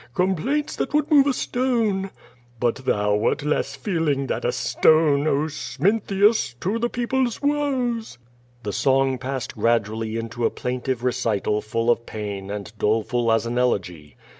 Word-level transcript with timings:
Complaints 0.15 0.75
that 0.77 0.95
would 0.95 1.11
move 1.11 1.27
a 1.27 1.33
stone. 1.33 2.09
But 2.59 2.77
thou 2.85 3.13
wert 3.13 3.43
less 3.43 3.75
feeling 3.75 4.25
than 4.25 4.41
a 4.43 4.51
stone. 4.51 5.27
Oh, 5.27 5.47
Smintheus, 5.47 6.55
to 6.59 6.79
the 6.79 6.89
people's 6.89 7.39
woes!'* 7.43 8.17
The 8.63 8.73
song 8.73 9.19
passed 9.19 9.53
gradually 9.55 10.17
into 10.17 10.43
a 10.43 10.49
plaintive 10.49 11.03
recital 11.03 11.61
full 11.61 11.91
of 11.91 12.07
pain 12.07 12.49
and 12.49 12.75
doleful 12.79 13.31
as 13.31 13.45
an 13.45 13.59
elegy. 13.59 14.17